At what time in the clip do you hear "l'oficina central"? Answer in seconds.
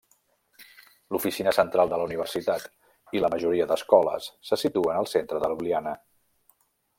1.15-1.91